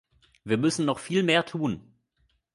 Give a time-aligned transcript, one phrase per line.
[0.43, 1.93] Wir müssen noch viel mehr tun.